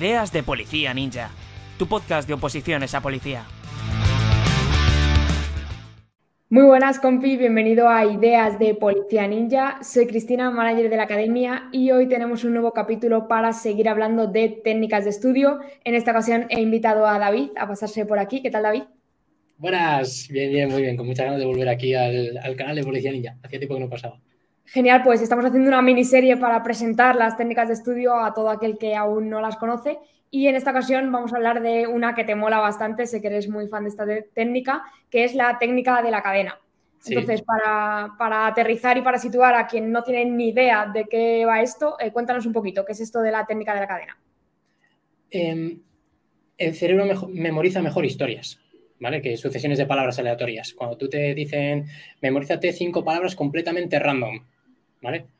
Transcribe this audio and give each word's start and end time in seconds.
Ideas 0.00 0.32
de 0.32 0.42
Policía 0.42 0.94
Ninja, 0.94 1.30
tu 1.78 1.86
podcast 1.86 2.26
de 2.26 2.32
oposiciones 2.32 2.94
a 2.94 3.02
policía. 3.02 3.44
Muy 6.48 6.62
buenas, 6.62 6.98
compi, 6.98 7.36
bienvenido 7.36 7.86
a 7.86 8.06
Ideas 8.06 8.58
de 8.58 8.72
Policía 8.72 9.26
Ninja. 9.26 9.78
Soy 9.82 10.06
Cristina, 10.06 10.50
manager 10.50 10.88
de 10.88 10.96
la 10.96 11.02
academia, 11.02 11.68
y 11.70 11.90
hoy 11.90 12.08
tenemos 12.08 12.44
un 12.44 12.54
nuevo 12.54 12.72
capítulo 12.72 13.28
para 13.28 13.52
seguir 13.52 13.90
hablando 13.90 14.26
de 14.26 14.48
técnicas 14.48 15.04
de 15.04 15.10
estudio. 15.10 15.60
En 15.84 15.94
esta 15.94 16.12
ocasión 16.12 16.46
he 16.48 16.62
invitado 16.62 17.06
a 17.06 17.18
David 17.18 17.50
a 17.58 17.68
pasarse 17.68 18.06
por 18.06 18.18
aquí. 18.18 18.40
¿Qué 18.40 18.50
tal, 18.50 18.62
David? 18.62 18.84
Buenas, 19.58 20.28
bien, 20.30 20.50
bien, 20.50 20.70
muy 20.70 20.80
bien, 20.80 20.96
con 20.96 21.06
muchas 21.08 21.26
ganas 21.26 21.40
de 21.40 21.44
volver 21.44 21.68
aquí 21.68 21.92
al, 21.92 22.38
al 22.42 22.56
canal 22.56 22.74
de 22.74 22.84
Policía 22.84 23.12
Ninja. 23.12 23.36
Hacía 23.42 23.58
tiempo 23.58 23.74
que 23.74 23.80
no 23.82 23.90
pasaba. 23.90 24.18
Genial, 24.72 25.02
pues 25.02 25.20
estamos 25.20 25.44
haciendo 25.44 25.66
una 25.66 25.82
miniserie 25.82 26.36
para 26.36 26.62
presentar 26.62 27.16
las 27.16 27.36
técnicas 27.36 27.66
de 27.66 27.74
estudio 27.74 28.14
a 28.14 28.32
todo 28.32 28.50
aquel 28.50 28.78
que 28.78 28.94
aún 28.94 29.28
no 29.28 29.40
las 29.40 29.56
conoce. 29.56 29.98
Y 30.30 30.46
en 30.46 30.54
esta 30.54 30.70
ocasión 30.70 31.10
vamos 31.10 31.32
a 31.32 31.36
hablar 31.36 31.60
de 31.60 31.88
una 31.88 32.14
que 32.14 32.22
te 32.22 32.36
mola 32.36 32.60
bastante, 32.60 33.08
sé 33.08 33.20
que 33.20 33.26
eres 33.26 33.48
muy 33.48 33.66
fan 33.66 33.82
de 33.82 33.88
esta 33.90 34.04
técnica, 34.32 34.84
que 35.10 35.24
es 35.24 35.34
la 35.34 35.58
técnica 35.58 36.00
de 36.02 36.12
la 36.12 36.22
cadena. 36.22 36.56
Entonces, 37.04 37.42
para, 37.42 38.46
aterrizar 38.46 38.96
y 38.96 39.02
para 39.02 39.18
situar 39.18 39.56
a 39.56 39.66
quien 39.66 39.90
no 39.90 40.04
tiene 40.04 40.24
ni 40.26 40.50
idea 40.50 40.86
de 40.86 41.06
qué 41.06 41.44
va 41.44 41.62
esto, 41.62 41.96
eh, 41.98 42.12
cuéntanos 42.12 42.46
un 42.46 42.52
poquito, 42.52 42.84
¿qué 42.84 42.92
es 42.92 43.00
esto 43.00 43.20
de 43.22 43.32
la 43.32 43.44
técnica 43.46 43.74
de 43.74 43.80
la 43.80 43.88
cadena? 43.88 44.16
Em, 45.32 45.80
el 46.56 46.74
cerebro 46.76 47.28
memoriza 47.30 47.82
mejor 47.82 48.04
historias, 48.04 48.60
¿vale? 49.00 49.20
Que 49.20 49.36
sucesiones 49.36 49.78
de 49.78 49.86
palabras 49.86 50.20
aleatorias. 50.20 50.74
Cuando 50.74 50.96
tú 50.96 51.08
te 51.08 51.34
dicen, 51.34 51.86
memorízate 52.20 52.72
cinco 52.72 53.02
palabras 53.02 53.34
completamente 53.34 53.98
random, 53.98 54.38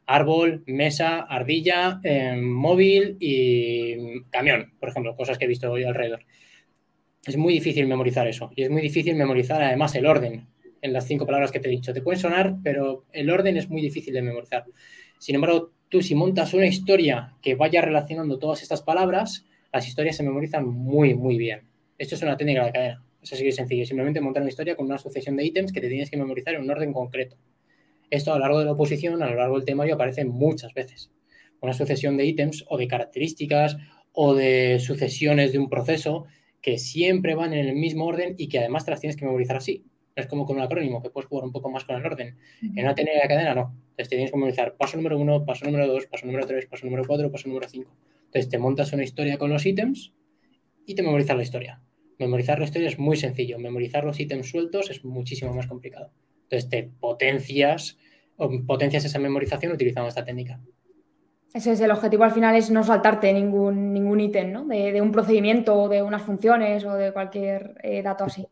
Árbol, 0.06 0.64
mesa, 0.66 1.20
ardilla, 1.20 2.00
em, 2.02 2.42
móvil 2.42 3.16
y 3.20 4.22
camión, 4.30 4.72
por 4.80 4.88
ejemplo, 4.88 5.14
cosas 5.16 5.38
que 5.38 5.44
he 5.44 5.48
visto 5.48 5.70
hoy 5.70 5.84
alrededor. 5.84 6.24
Es 7.26 7.36
muy 7.36 7.52
difícil 7.52 7.86
memorizar 7.86 8.26
eso 8.26 8.50
y 8.56 8.62
es 8.62 8.70
muy 8.70 8.80
difícil 8.82 9.14
memorizar 9.14 9.62
además 9.62 9.94
el 9.94 10.06
orden 10.06 10.48
en 10.82 10.92
las 10.92 11.06
cinco 11.06 11.26
palabras 11.26 11.52
que 11.52 11.60
te 11.60 11.68
he 11.68 11.70
dicho. 11.70 11.92
Te 11.92 12.00
pueden 12.00 12.18
sonar, 12.18 12.56
pero 12.62 13.04
el 13.12 13.30
orden 13.30 13.56
es 13.56 13.68
muy 13.68 13.82
difícil 13.82 14.14
de 14.14 14.22
memorizar. 14.22 14.64
Sin 15.18 15.34
embargo, 15.34 15.72
tú 15.90 16.00
si 16.00 16.14
montas 16.14 16.54
una 16.54 16.66
historia 16.66 17.36
que 17.42 17.54
vaya 17.54 17.82
relacionando 17.82 18.38
todas 18.38 18.62
estas 18.62 18.82
palabras, 18.82 19.46
las 19.72 19.86
historias 19.86 20.16
se 20.16 20.22
memorizan 20.22 20.66
muy, 20.66 21.14
muy 21.14 21.36
bien. 21.36 21.68
Esto 21.98 22.14
es 22.14 22.22
una 22.22 22.36
técnica 22.36 22.64
de 22.64 22.72
cadena. 22.72 23.04
Es 23.22 23.32
así 23.34 23.44
de 23.44 23.52
sencillo. 23.52 23.84
Simplemente 23.84 24.20
montar 24.20 24.42
una 24.42 24.48
historia 24.48 24.74
con 24.74 24.86
una 24.86 24.96
sucesión 24.96 25.36
de 25.36 25.44
ítems 25.44 25.72
que 25.72 25.80
te 25.80 25.88
tienes 25.88 26.10
que 26.10 26.16
memorizar 26.16 26.54
en 26.54 26.62
un 26.62 26.70
orden 26.70 26.92
concreto. 26.92 27.36
Esto 28.10 28.32
a 28.32 28.34
lo 28.34 28.40
largo 28.40 28.58
de 28.58 28.64
la 28.64 28.72
oposición, 28.72 29.22
a 29.22 29.30
lo 29.30 29.36
largo 29.36 29.56
del 29.56 29.64
temario, 29.64 29.94
aparece 29.94 30.24
muchas 30.24 30.74
veces. 30.74 31.12
Una 31.60 31.72
sucesión 31.72 32.16
de 32.16 32.26
ítems 32.26 32.64
o 32.68 32.76
de 32.76 32.88
características 32.88 33.76
o 34.12 34.34
de 34.34 34.78
sucesiones 34.80 35.52
de 35.52 35.58
un 35.58 35.68
proceso 35.68 36.26
que 36.60 36.78
siempre 36.78 37.34
van 37.34 37.54
en 37.54 37.66
el 37.66 37.76
mismo 37.76 38.06
orden 38.06 38.34
y 38.36 38.48
que 38.48 38.58
además 38.58 38.84
te 38.84 38.90
las 38.90 39.00
tienes 39.00 39.16
que 39.16 39.24
memorizar 39.24 39.56
así. 39.56 39.84
No 40.16 40.22
es 40.22 40.26
como 40.26 40.44
con 40.44 40.56
un 40.56 40.62
acrónimo, 40.62 41.02
que 41.02 41.10
puedes 41.10 41.28
jugar 41.28 41.44
un 41.44 41.52
poco 41.52 41.70
más 41.70 41.84
con 41.84 41.96
el 41.96 42.04
orden. 42.04 42.36
En 42.60 42.84
una 42.84 42.94
técnica 42.94 43.22
de 43.22 43.28
cadena 43.28 43.54
no. 43.54 43.76
Entonces 43.90 44.08
te 44.08 44.16
tienes 44.16 44.30
que 44.30 44.36
memorizar 44.36 44.76
paso 44.76 44.96
número 44.96 45.18
uno, 45.18 45.44
paso 45.44 45.64
número 45.64 45.86
dos, 45.86 46.06
paso 46.06 46.26
número 46.26 46.46
tres, 46.46 46.66
paso 46.66 46.84
número 46.86 47.04
cuatro, 47.06 47.30
paso 47.30 47.48
número 47.48 47.68
cinco. 47.68 47.96
Entonces 48.26 48.48
te 48.50 48.58
montas 48.58 48.92
una 48.92 49.04
historia 49.04 49.38
con 49.38 49.50
los 49.50 49.64
ítems 49.64 50.12
y 50.84 50.94
te 50.94 51.02
memorizas 51.02 51.36
la 51.36 51.42
historia. 51.42 51.82
Memorizar 52.18 52.58
la 52.58 52.64
historia 52.64 52.88
es 52.88 52.98
muy 52.98 53.16
sencillo. 53.16 53.58
Memorizar 53.58 54.04
los 54.04 54.18
ítems 54.18 54.50
sueltos 54.50 54.90
es 54.90 55.04
muchísimo 55.04 55.54
más 55.54 55.66
complicado. 55.66 56.12
Entonces 56.50 56.68
te 56.68 56.90
potencias, 56.98 57.96
potencias 58.66 59.04
esa 59.04 59.20
memorización 59.20 59.72
utilizando 59.72 60.08
esta 60.08 60.24
técnica. 60.24 60.58
Ese 61.54 61.72
es 61.72 61.80
el 61.80 61.92
objetivo 61.92 62.24
al 62.24 62.32
final, 62.32 62.56
es 62.56 62.70
no 62.70 62.82
saltarte 62.82 63.32
ningún, 63.32 63.92
ningún 63.92 64.20
ítem, 64.20 64.52
¿no? 64.52 64.64
De, 64.64 65.00
un 65.00 65.12
procedimiento 65.12 65.76
o 65.76 65.88
de 65.88 66.02
unas 66.02 66.22
funciones 66.22 66.84
o 66.84 66.94
de 66.94 67.12
cualquier 67.12 67.76
eh, 67.84 68.02
dato 68.02 68.24
así. 68.24 68.48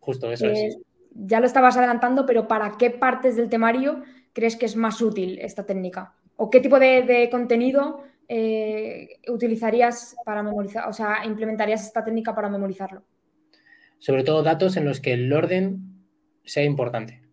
Justo, 0.00 0.32
eso 0.32 0.46
es. 0.46 0.78
Ya 1.14 1.40
lo 1.40 1.46
estabas 1.46 1.76
adelantando, 1.76 2.24
pero 2.24 2.48
¿para 2.48 2.76
qué 2.78 2.90
partes 2.90 3.36
del 3.36 3.50
temario 3.50 4.02
crees 4.32 4.56
que 4.56 4.66
es 4.66 4.74
más 4.74 5.02
útil 5.02 5.38
esta 5.38 5.66
técnica? 5.66 6.14
¿O 6.36 6.48
qué 6.48 6.60
tipo 6.60 6.78
de, 6.78 7.28
contenido 7.30 8.02
eh, 8.26 9.20
utilizarías 9.28 10.16
para 10.24 10.42
memorizar, 10.42 10.88
o 10.88 10.94
sea, 10.94 11.24
implementarías 11.26 11.84
esta 11.84 12.02
técnica 12.02 12.34
para 12.34 12.48
memorizarlo? 12.48 13.04
Sobre 13.98 14.24
todo 14.24 14.42
datos 14.42 14.78
en 14.78 14.86
los 14.86 15.00
que 15.00 15.12
el 15.12 15.32
orden 15.32 16.06
sea 16.44 16.64
importante. 16.64 17.23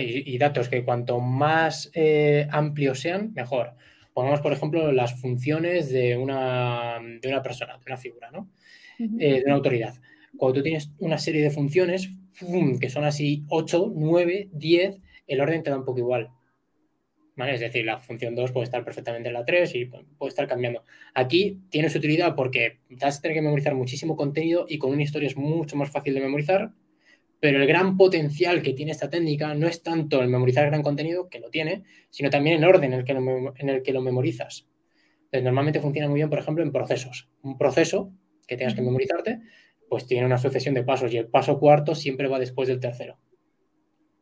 Y, 0.00 0.38
datos 0.38 0.68
que 0.68 0.84
cuanto 0.84 1.20
más 1.20 1.90
eh, 1.94 2.46
amplios 2.50 3.00
sean, 3.00 3.32
mejor. 3.34 3.74
Pongamos, 4.14 4.40
por 4.40 4.52
ejemplo, 4.52 4.92
las 4.92 5.20
funciones 5.20 5.90
de 5.90 6.16
una, 6.16 7.00
de 7.20 7.28
una 7.28 7.42
persona, 7.42 7.76
de 7.76 7.82
una 7.86 7.96
figura, 7.96 8.30
¿no? 8.30 8.50
Eh, 8.98 9.40
de 9.40 9.42
una 9.44 9.54
autoridad. 9.54 9.94
Cuando 10.36 10.60
tú 10.60 10.62
tienes 10.62 10.90
una 10.98 11.18
serie 11.18 11.42
de 11.42 11.50
funciones, 11.50 12.10
que 12.80 12.88
son 12.88 13.04
así 13.04 13.44
8, 13.48 13.92
9, 13.94 14.48
10, 14.52 15.00
el 15.26 15.40
orden 15.40 15.62
te 15.62 15.70
da 15.70 15.76
un 15.76 15.84
poco 15.84 15.98
igual. 15.98 16.30
Es 17.36 17.60
decir, 17.60 17.84
la 17.84 17.98
función 17.98 18.36
2 18.36 18.52
puede 18.52 18.64
estar 18.64 18.84
perfectamente 18.84 19.28
en 19.28 19.34
la 19.34 19.44
3 19.44 19.74
y 19.74 19.86
puede 19.86 20.28
estar 20.28 20.46
cambiando. 20.46 20.84
Aquí 21.14 21.60
tiene 21.68 21.90
su 21.90 21.98
utilidad 21.98 22.36
porque 22.36 22.78
vas 22.90 23.18
a 23.18 23.20
tener 23.20 23.36
que 23.36 23.42
memorizar 23.42 23.74
muchísimo 23.74 24.16
contenido 24.16 24.66
y 24.68 24.78
con 24.78 24.92
una 24.92 25.02
historia 25.02 25.26
es 25.26 25.36
mucho 25.36 25.76
más 25.76 25.90
fácil 25.90 26.14
de 26.14 26.20
memorizar 26.20 26.72
pero 27.44 27.60
el 27.60 27.66
gran 27.66 27.98
potencial 27.98 28.62
que 28.62 28.72
tiene 28.72 28.92
esta 28.92 29.10
técnica 29.10 29.52
no 29.52 29.66
es 29.66 29.82
tanto 29.82 30.22
el 30.22 30.28
memorizar 30.28 30.64
gran 30.64 30.82
contenido, 30.82 31.28
que 31.28 31.40
lo 31.40 31.50
tiene, 31.50 31.84
sino 32.08 32.30
también 32.30 32.56
el 32.56 32.64
orden 32.64 32.94
en 32.94 33.00
el 33.00 33.04
que 33.04 33.12
lo, 33.12 33.54
en 33.54 33.68
el 33.68 33.82
que 33.82 33.92
lo 33.92 34.00
memorizas. 34.00 34.66
Entonces, 35.24 35.44
normalmente 35.44 35.78
funciona 35.78 36.08
muy 36.08 36.20
bien, 36.20 36.30
por 36.30 36.38
ejemplo, 36.38 36.64
en 36.64 36.72
procesos. 36.72 37.28
Un 37.42 37.58
proceso 37.58 38.10
que 38.48 38.56
tengas 38.56 38.72
que 38.72 38.80
memorizarte, 38.80 39.40
pues 39.90 40.06
tiene 40.06 40.24
una 40.24 40.38
sucesión 40.38 40.74
de 40.74 40.84
pasos 40.84 41.12
y 41.12 41.18
el 41.18 41.26
paso 41.26 41.60
cuarto 41.60 41.94
siempre 41.94 42.28
va 42.28 42.38
después 42.38 42.66
del 42.66 42.80
tercero. 42.80 43.18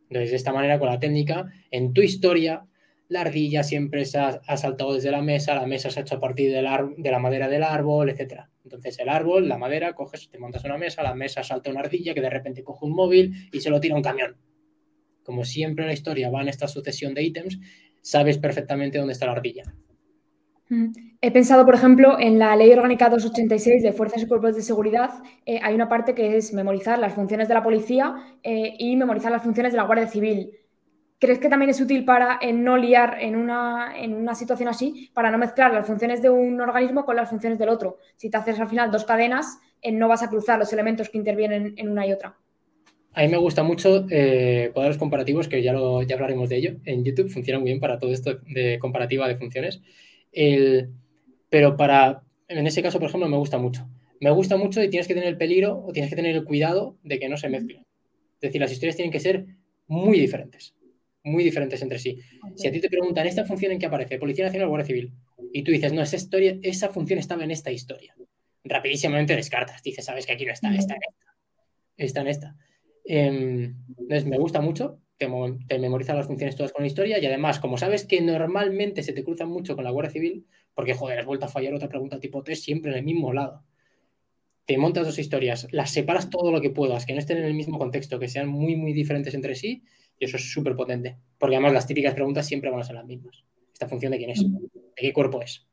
Entonces, 0.09 0.31
de 0.31 0.37
esta 0.37 0.53
manera, 0.53 0.81
con 0.81 0.89
la 0.89 0.99
técnica, 0.99 1.47
en 1.71 1.93
tu 1.93 2.03
historia 2.03 2.67
la 3.07 3.21
ardilla 3.21 3.63
siempre 3.63 4.05
se 4.05 4.19
ha, 4.19 4.57
saltado 4.57 4.95
desde 4.95 5.13
la 5.13 5.23
mesa, 5.23 5.55
la 5.55 5.67
mesa 5.69 5.93
se 5.93 6.01
ha 6.01 6.03
hecho 6.03 6.17
a 6.17 6.21
partir 6.21 6.51
de 6.51 6.61
la 6.61 7.19
madera 7.21 7.49
del 7.49 7.63
árbol, 7.63 8.11
etc. 8.11 8.49
Entonces 8.65 8.99
el 8.99 9.09
árbol, 9.09 9.49
la 9.49 9.59
madera, 9.59 9.95
coges, 9.95 10.29
te 10.29 10.39
montas 10.39 10.65
una 10.65 10.79
mesa, 10.79 11.03
la 11.03 11.15
mesa 11.15 11.43
salta 11.43 11.71
una 11.71 11.81
ardilla 11.81 12.15
que 12.15 12.21
de 12.21 12.31
repente 12.31 12.63
coge 12.63 12.87
un 12.87 12.93
móvil 12.93 13.49
y 13.53 13.61
se 13.61 13.71
lo 13.71 13.81
tira 13.81 13.97
un 13.97 14.03
camión. 14.03 14.37
Como 15.23 15.45
siempre 15.45 15.85
en 15.85 15.89
la 15.89 15.95
historia 15.95 16.31
va 16.31 16.43
en 16.43 16.49
esta 16.49 16.69
sucesión 16.69 17.15
de 17.15 17.23
ítems, 17.23 17.59
sabes 18.01 18.39
perfectamente 18.39 18.99
dónde 18.99 19.13
está 19.13 19.27
la 19.27 19.33
ardilla. 19.33 19.65
Mm. 20.69 20.93
He 21.21 21.31
pensado, 21.31 21.65
por 21.65 21.75
ejemplo, 21.75 22.19
en 22.19 22.39
la 22.39 22.57
Ley 22.57 22.73
Orgánica 22.73 23.09
286 23.09 23.83
de 23.83 23.93
Fuerzas 23.93 24.23
y 24.23 24.27
Cuerpos 24.27 24.57
de 24.57 24.63
Seguridad. 24.63 25.11
Eh, 25.47 25.61
hay 25.63 25.75
una 25.75 25.89
parte 25.89 26.15
que 26.15 26.37
es 26.37 26.53
memorizar 26.53 26.99
las 26.99 27.13
funciones 27.13 27.47
de 27.47 27.55
la 27.55 27.63
policía 27.63 28.15
eh, 28.43 28.75
y 28.79 28.97
memorizar 28.97 29.31
las 29.31 29.43
funciones 29.43 29.73
de 29.73 29.77
la 29.77 29.85
Guardia 29.85 30.09
Civil. 30.09 30.51
¿Crees 31.23 31.39
que 31.39 31.49
también 31.49 31.71
es 31.71 31.81
útil 31.81 32.05
para 32.05 32.41
no 32.53 32.77
liar 32.77 33.19
en 33.21 33.37
una, 33.37 33.95
en 33.97 34.13
una 34.13 34.35
situación 34.35 34.69
así, 34.69 35.09
para 35.15 35.31
no 35.31 35.39
mezclar 35.39 35.73
las 35.73 35.87
funciones 35.87 36.21
de 36.21 36.29
un 36.31 36.61
organismo 36.61 37.05
con 37.05 37.15
las 37.15 37.31
funciones 37.31 37.61
del 37.61 37.69
otro? 37.69 37.99
Si 38.17 38.29
te 38.29 38.39
haces 38.39 38.59
al 38.59 38.67
final 38.67 38.91
dos 38.91 39.05
cadenas, 39.05 39.61
eh, 39.83 39.93
no 39.93 40.09
vas 40.09 40.25
a 40.25 40.29
cruzar 40.29 40.59
los 40.59 40.73
elementos 40.73 41.11
que 41.11 41.19
intervienen 41.19 41.75
en 41.77 41.89
una 41.89 42.05
y 42.09 42.13
otra. 42.13 42.37
A 43.13 43.23
mí 43.23 43.29
me 43.29 43.37
gusta 43.37 43.63
mucho 43.63 44.05
eh, 44.11 44.73
cuadros 44.75 44.99
comparativos, 44.99 45.47
que 45.47 45.63
ya, 45.63 45.73
lo, 45.73 46.03
ya 46.03 46.17
hablaremos 46.17 46.49
de 46.49 46.57
ello. 46.57 46.77
En 46.85 47.05
YouTube 47.05 47.31
funciona 47.31 47.61
muy 47.61 47.69
bien 47.69 47.79
para 47.79 48.01
todo 48.01 48.11
esto 48.11 48.41
de 48.53 48.81
comparativa 48.81 49.29
de 49.29 49.37
funciones. 49.37 49.81
pero 51.49 51.77
para, 51.77 52.25
en 52.49 52.67
ese 52.67 52.83
caso, 52.83 52.99
por 52.99 53.11
ejemplo, 53.11 53.29
me 53.29 53.37
gusta 53.37 53.59
mucho. 53.59 53.89
Me 54.19 54.33
gusta 54.33 54.57
mucho 54.57 54.83
y 54.83 54.91
tienes 54.91 55.07
que 55.07 55.15
tener 55.15 55.29
el 55.29 55.39
peligro 55.39 55.85
o 55.87 55.93
tienes 55.93 56.11
que 56.11 56.17
tener 56.17 56.35
el 56.35 56.43
cuidado 56.43 56.97
de 57.05 57.21
que 57.21 57.29
no 57.29 57.37
se 57.37 57.49
mezclen. 57.49 57.83
Es 58.35 58.41
decir, 58.41 58.61
las 58.61 58.73
historias 58.73 58.97
tienen 58.97 59.13
que 59.13 59.21
ser 59.21 59.47
muy 59.87 60.19
diferentes 60.19 60.75
muy 61.25 61.45
diferentes 61.45 61.81
entre 61.83 61.99
sí. 61.99 62.19
Si 62.57 62.67
a 62.67 62.73
ti 62.73 62.81
te 62.81 62.89
preguntan, 62.89 63.27
¿esta 63.27 63.45
función 63.45 63.73
en 63.73 63.79
qué 63.79 63.87
aparece? 63.87 64.19
Policía 64.19 64.45
Nacional 64.45 64.67
o 64.67 64.71
Guardia 64.71 64.87
Civil. 64.87 65.13
Y 65.53 65.63
tú 65.63 65.71
dices, 65.71 65.93
no, 65.93 66.03
esa, 66.03 66.17
historia, 66.17 66.59
esa 66.63 66.89
función 66.89 67.19
estaba 67.19 67.45
en 67.45 67.51
esta 67.51 67.71
historia. 67.71 68.15
Rapidísimamente 68.65 69.37
descartas. 69.37 69.83
Dices, 69.83 70.05
sabes 70.05 70.27
que 70.27 70.33
aquí 70.33 70.47
no 70.47 70.53
está, 70.53 70.75
está 70.75 70.95
en 70.95 71.01
esta. 71.09 71.37
Está 71.97 72.21
en 72.23 72.27
esta. 72.27 72.57
Em, 73.05 73.77
entonces, 73.99 74.27
me 74.27 74.39
gusta 74.39 74.61
mucho. 74.61 74.99
Te, 75.17 75.29
te 75.69 75.79
memorizas 75.79 76.17
las 76.17 76.27
funciones 76.27 76.57
todas 76.57 76.73
con 76.73 76.83
la 76.83 76.89
historia 76.89 77.19
y 77.21 77.27
además, 77.27 77.61
como 77.61 77.79
sabes 77.79 78.05
que 78.05 78.21
normalmente 78.21 79.05
se 79.05 79.13
te 79.13 79.23
cruzan 79.23 79.49
mucho 79.49 79.77
con 79.77 79.85
la 79.85 79.91
Guardia 79.91 80.13
Civil, 80.13 80.47
porque, 80.75 80.95
joder, 80.95 81.21
has 81.21 81.27
vuelto 81.27 81.47
a 81.47 81.49
fallar 81.49 81.75
otra 81.75 81.89
pregunta 81.89 82.19
tipo 82.19 82.43
3 82.43 82.61
siempre 82.61 82.91
en 82.91 82.99
el 82.99 83.05
mismo 83.05 83.33
lado. 83.33 83.63
Te 84.65 84.79
montas 84.79 85.07
dos 85.07 85.19
historias, 85.19 85.69
las 85.71 85.91
separas 85.91 86.31
todo 86.31 86.51
lo 86.51 86.61
que 86.61 86.71
puedas, 86.71 87.05
que 87.05 87.13
no 87.13 87.19
estén 87.19 87.39
en 87.39 87.45
el 87.45 87.55
mismo 87.55 87.79
contexto, 87.79 88.19
que 88.19 88.29
sean 88.29 88.49
muy, 88.49 88.75
muy 88.77 88.93
diferentes 88.93 89.35
entre 89.35 89.55
sí 89.55 89.83
y 90.23 90.25
eso 90.25 90.37
es 90.37 90.53
súper 90.53 90.77
potente, 90.77 91.17
porque 91.37 91.57
además 91.57 91.73
las 91.73 91.85
típicas 91.85 92.15
preguntas 92.15 92.47
siempre 92.47 92.71
van 92.71 92.79
a 92.79 92.85
ser 92.85 92.95
las 92.95 93.05
mismas. 93.05 93.43
¿Esta 93.73 93.89
función 93.89 94.13
de 94.13 94.19
quién 94.19 94.31
es? 94.31 94.41
¿De 94.41 94.95
qué 94.95 95.13
cuerpo 95.13 95.43
es? 95.43 95.67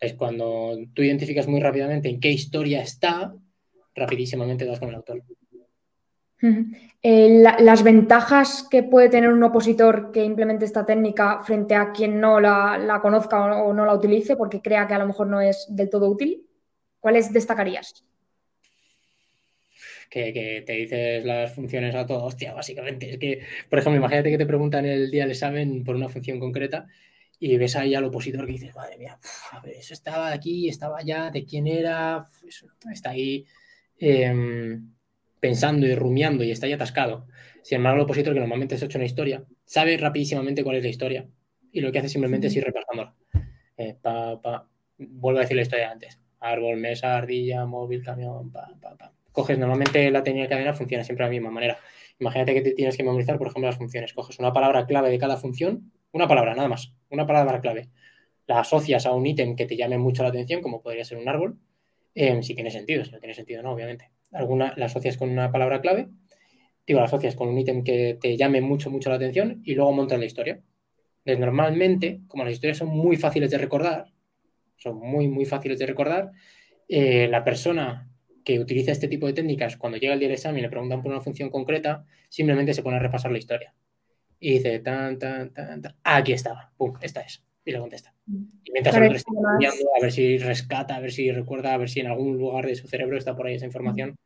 Es 0.00 0.14
cuando 0.14 0.74
tú 0.94 1.02
identificas 1.02 1.46
muy 1.46 1.60
rápidamente 1.60 2.08
en 2.08 2.18
qué 2.18 2.30
historia 2.30 2.80
está, 2.80 3.34
rapidísimamente 3.94 4.64
das 4.64 4.80
con 4.80 4.88
el 4.88 4.94
autor. 4.94 5.22
Eh, 7.02 7.42
las 7.58 7.82
ventajas 7.82 8.66
que 8.70 8.82
puede 8.82 9.10
tener 9.10 9.30
un 9.30 9.42
opositor 9.42 10.12
que 10.12 10.24
implemente 10.24 10.64
esta 10.64 10.86
técnica 10.86 11.42
frente 11.44 11.74
a 11.74 11.92
quien 11.92 12.22
no 12.22 12.40
la, 12.40 13.00
conozca 13.02 13.62
o, 13.62 13.74
no 13.74 13.84
la 13.84 13.92
utilice 13.92 14.34
porque 14.34 14.62
crea 14.62 14.86
que 14.86 14.94
a 14.94 14.98
lo 14.98 15.08
mejor 15.08 15.26
no 15.26 15.42
es 15.42 15.66
del 15.68 15.90
todo 15.90 16.08
útil. 16.08 16.46
¿Cuáles 17.00 17.34
destacarías? 17.34 18.02
Que, 20.10 20.64
te 20.66 20.72
dices 20.72 21.24
las 21.24 21.54
funciones 21.54 21.94
a 21.94 22.04
todo, 22.04 22.24
hostia, 22.24 22.52
básicamente. 22.52 23.12
Es 23.12 23.18
que, 23.18 23.42
por 23.68 23.78
ejemplo, 23.78 23.98
imagínate 23.98 24.30
que 24.30 24.38
te 24.38 24.46
preguntan 24.46 24.84
el 24.84 25.10
día 25.10 25.22
del 25.22 25.30
examen 25.30 25.84
por 25.84 25.94
una 25.94 26.08
función 26.08 26.40
concreta 26.40 26.88
y 27.38 27.56
ves 27.56 27.76
ahí 27.76 27.94
al 27.94 28.04
opositor 28.04 28.44
que 28.44 28.52
dices, 28.52 28.74
madre 28.74 28.98
mía, 28.98 29.18
a 29.52 29.60
ver, 29.60 29.76
eso 29.76 29.94
estaba 29.94 30.32
aquí, 30.32 30.68
estaba 30.68 30.98
allá, 30.98 31.30
de 31.30 31.44
quién 31.44 31.66
era, 31.66 32.26
está 32.92 33.10
ahí 33.10 33.46
em, 33.98 34.92
pensando 35.38 35.86
y 35.86 35.94
rumiando 35.94 36.44
y 36.44 36.50
está 36.50 36.66
ahí 36.66 36.72
atascado. 36.72 37.26
Sin 37.62 37.76
embargo, 37.76 37.98
el 37.98 38.04
opositor, 38.04 38.34
que 38.34 38.40
normalmente 38.40 38.74
es 38.74 38.82
hecho 38.82 38.98
una 38.98 39.06
historia, 39.06 39.44
sabe 39.64 39.96
rapidísimamente 39.96 40.64
cuál 40.64 40.76
es 40.76 40.82
la 40.82 40.90
historia 40.90 41.26
y 41.72 41.80
lo 41.80 41.92
que 41.92 42.00
hace 42.00 42.08
simplemente 42.08 42.48
es 42.48 42.56
ir 42.56 42.64
repasándola. 42.64 43.14
Eh, 43.76 43.96
Vuelvo 44.98 45.38
a 45.38 45.42
decir 45.42 45.56
la 45.56 45.62
historia 45.62 45.90
antes. 45.90 46.20
Árbol, 46.40 46.76
mesa, 46.76 47.16
ardilla, 47.16 47.64
móvil, 47.64 48.02
camión, 48.02 48.52
pa, 48.52 48.68
pa, 48.80 48.96
pa. 48.96 49.12
Coges 49.32 49.58
normalmente 49.58 50.10
la 50.10 50.22
técnica 50.22 50.44
de 50.44 50.48
cadena 50.50 50.72
funciona 50.74 51.04
siempre 51.04 51.24
de 51.24 51.30
la 51.30 51.32
misma 51.32 51.50
manera. 51.50 51.78
Imagínate 52.18 52.54
que 52.54 52.60
te 52.62 52.72
tienes 52.72 52.96
que 52.96 53.02
memorizar, 53.02 53.38
por 53.38 53.48
ejemplo, 53.48 53.68
las 53.68 53.78
funciones. 53.78 54.12
Coges 54.12 54.38
una 54.38 54.52
palabra 54.52 54.86
clave 54.86 55.10
de 55.10 55.18
cada 55.18 55.36
función, 55.36 55.92
una 56.12 56.28
palabra, 56.28 56.54
nada 56.54 56.68
más, 56.68 56.92
una 57.08 57.26
palabra 57.26 57.60
clave. 57.60 57.88
La 58.46 58.60
asocias 58.60 59.06
a 59.06 59.12
un 59.12 59.26
ítem 59.26 59.56
que 59.56 59.66
te 59.66 59.76
llame 59.76 59.98
mucho 59.98 60.22
la 60.22 60.30
atención, 60.30 60.60
como 60.60 60.82
podría 60.82 61.04
ser 61.04 61.18
un 61.18 61.28
árbol, 61.28 61.58
eh, 62.14 62.42
si 62.42 62.54
tiene 62.54 62.70
sentido, 62.70 63.04
si 63.04 63.12
no 63.12 63.18
tiene 63.20 63.34
sentido, 63.34 63.62
no, 63.62 63.72
obviamente. 63.72 64.10
Alguna 64.32 64.74
la 64.76 64.86
asocias 64.86 65.16
con 65.16 65.30
una 65.30 65.50
palabra 65.50 65.80
clave, 65.80 66.08
digo, 66.86 67.00
la 67.00 67.06
asocias 67.06 67.36
con 67.36 67.48
un 67.48 67.58
ítem 67.58 67.84
que 67.84 68.18
te 68.20 68.36
llame 68.36 68.60
mucho, 68.60 68.90
mucho 68.90 69.10
la 69.10 69.16
atención 69.16 69.62
y 69.64 69.74
luego 69.74 69.92
montas 69.92 70.18
la 70.18 70.24
historia. 70.24 70.60
Entonces, 71.24 71.40
normalmente, 71.40 72.20
como 72.26 72.44
las 72.44 72.52
historias 72.52 72.78
son 72.78 72.88
muy 72.88 73.16
fáciles 73.16 73.50
de 73.50 73.58
recordar, 73.58 74.06
son 74.76 74.98
muy, 74.98 75.28
muy 75.28 75.44
fáciles 75.44 75.78
de 75.78 75.86
recordar, 75.86 76.30
eh, 76.88 77.28
la 77.28 77.44
persona 77.44 78.09
que 78.44 78.58
utiliza 78.58 78.92
este 78.92 79.08
tipo 79.08 79.26
de 79.26 79.32
técnicas, 79.32 79.76
cuando 79.76 79.98
llega 79.98 80.14
el 80.14 80.18
día 80.18 80.28
del 80.28 80.36
examen 80.36 80.58
y 80.58 80.62
le 80.62 80.68
preguntan 80.68 81.02
por 81.02 81.12
una 81.12 81.20
función 81.20 81.50
concreta, 81.50 82.04
simplemente 82.28 82.74
se 82.74 82.82
pone 82.82 82.96
a 82.96 83.00
repasar 83.00 83.30
la 83.32 83.38
historia. 83.38 83.74
Y 84.38 84.52
dice, 84.52 84.78
tan, 84.80 85.18
tan, 85.18 85.52
tan, 85.52 85.82
tan, 85.82 85.96
aquí 86.02 86.32
estaba, 86.32 86.72
pum, 86.76 86.94
esta 87.02 87.20
es. 87.20 87.42
Y 87.64 87.72
le 87.72 87.78
contesta. 87.78 88.14
Y 88.26 88.72
mientras 88.72 88.96
el 88.96 89.04
otro 89.04 89.16
está 89.16 89.30
estudiando, 89.30 89.90
a 89.96 90.00
ver 90.00 90.12
si 90.12 90.38
rescata, 90.38 90.96
a 90.96 91.00
ver 91.00 91.12
si 91.12 91.30
recuerda, 91.30 91.74
a 91.74 91.76
ver 91.76 91.90
si 91.90 92.00
en 92.00 92.06
algún 92.06 92.38
lugar 92.38 92.66
de 92.66 92.74
su 92.74 92.88
cerebro 92.88 93.18
está 93.18 93.36
por 93.36 93.46
ahí 93.46 93.54
esa 93.54 93.66
información 93.66 94.16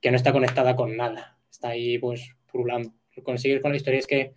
que 0.00 0.10
no 0.10 0.16
está 0.16 0.32
conectada 0.32 0.74
con 0.74 0.96
nada. 0.96 1.38
Está 1.50 1.70
ahí, 1.70 1.98
pues, 1.98 2.34
purulando. 2.50 2.94
Conseguir 3.22 3.60
con 3.60 3.72
la 3.72 3.76
historia 3.76 3.98
es 3.98 4.06
que 4.06 4.34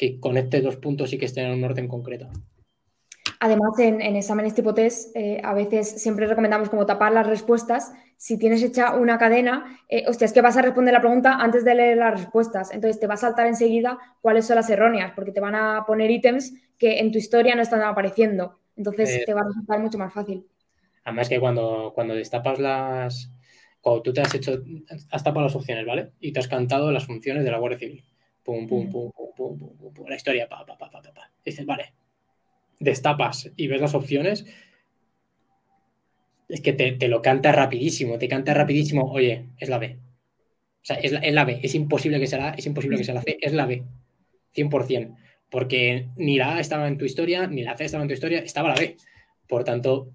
que 0.00 0.18
conecte 0.18 0.62
dos 0.62 0.76
puntos 0.78 1.12
y 1.12 1.18
que 1.18 1.26
estén 1.26 1.44
en 1.44 1.58
un 1.58 1.64
orden 1.64 1.86
concreto. 1.86 2.30
Además, 3.42 3.78
en, 3.78 4.02
exámenes 4.16 4.54
tipo 4.54 4.74
test, 4.74 5.16
eh, 5.16 5.40
a 5.42 5.54
veces 5.54 6.02
siempre 6.02 6.26
recomendamos 6.26 6.68
como 6.68 6.84
tapar 6.84 7.10
las 7.12 7.26
respuestas. 7.26 7.90
Si 8.18 8.36
tienes 8.36 8.62
hecha 8.62 8.94
una 8.94 9.16
cadena, 9.16 9.80
eh, 9.88 10.04
hostia, 10.06 10.26
es 10.26 10.34
que 10.34 10.42
vas 10.42 10.58
a 10.58 10.62
responder 10.62 10.92
la 10.92 11.00
pregunta 11.00 11.36
antes 11.40 11.64
de 11.64 11.74
leer 11.74 11.96
las 11.96 12.20
respuestas. 12.20 12.70
Entonces 12.70 13.00
te 13.00 13.06
va 13.06 13.14
a 13.14 13.16
saltar 13.16 13.46
enseguida 13.46 13.98
cuáles 14.20 14.46
son 14.46 14.56
las 14.56 14.68
erróneas, 14.68 15.12
porque 15.14 15.32
te 15.32 15.40
van 15.40 15.54
a 15.54 15.84
poner 15.86 16.10
ítems 16.10 16.52
que 16.76 16.98
en 16.98 17.12
tu 17.12 17.18
historia 17.18 17.54
no 17.54 17.62
están 17.62 17.80
apareciendo. 17.80 18.60
Entonces 18.76 19.10
eh, 19.10 19.22
te 19.24 19.32
va 19.32 19.40
a 19.40 19.44
resultar 19.44 19.80
mucho 19.80 19.96
más 19.96 20.12
fácil. 20.12 20.46
Además 21.04 21.30
que 21.30 21.40
cuando, 21.40 21.92
cuando 21.94 22.14
destapas 22.14 22.58
las... 22.58 23.32
Cuando 23.80 24.02
tú 24.02 24.12
te 24.12 24.20
has 24.20 24.34
hecho, 24.34 24.62
has 25.10 25.24
tapado 25.24 25.46
las 25.46 25.56
opciones, 25.56 25.86
¿vale? 25.86 26.10
Y 26.20 26.32
te 26.32 26.40
has 26.40 26.48
cantado 26.48 26.92
las 26.92 27.06
funciones 27.06 27.42
de 27.42 27.50
la 27.50 27.56
Guardia 27.56 27.78
Civil 27.78 28.04
pum, 28.42 28.66
pum, 28.66 28.90
pum, 28.90 29.10
pum, 29.12 29.32
pum, 29.36 29.58
pum, 29.78 29.92
pum, 29.94 30.08
la 30.08 30.16
historia, 30.16 30.48
pa, 30.48 30.64
pa, 30.66 30.76
pa, 30.76 30.90
pa, 30.90 31.00
pa, 31.00 31.30
Dices, 31.44 31.64
vale, 31.64 31.94
destapas 32.80 33.52
y 33.56 33.68
ves 33.68 33.80
las 33.80 33.94
opciones, 33.94 34.46
es 36.48 36.60
que 36.60 36.72
te, 36.72 36.92
te, 36.92 37.06
lo 37.06 37.22
canta 37.22 37.52
rapidísimo, 37.52 38.18
te 38.18 38.26
canta 38.26 38.54
rapidísimo, 38.54 39.10
oye, 39.12 39.50
es 39.58 39.68
la 39.68 39.78
B. 39.78 39.98
O 40.82 40.84
sea, 40.84 40.96
es 40.96 41.12
la, 41.12 41.20
es 41.20 41.32
la 41.32 41.44
B, 41.44 41.60
es 41.62 41.74
imposible 41.74 42.18
que 42.18 42.26
sea 42.26 42.38
la 42.38 42.50
es 42.50 42.66
imposible 42.66 42.96
que 42.96 43.04
sea 43.04 43.14
la 43.14 43.22
C, 43.22 43.38
es 43.40 43.52
la 43.52 43.66
B, 43.66 43.84
100%, 44.56 45.16
porque 45.50 46.08
ni 46.16 46.38
la 46.38 46.56
A 46.56 46.60
estaba 46.60 46.88
en 46.88 46.98
tu 46.98 47.04
historia, 47.04 47.46
ni 47.46 47.62
la 47.62 47.76
C 47.76 47.84
estaba 47.84 48.02
en 48.02 48.08
tu 48.08 48.14
historia, 48.14 48.40
estaba 48.40 48.70
la 48.70 48.74
B. 48.74 48.96
Por 49.46 49.64
tanto, 49.64 50.12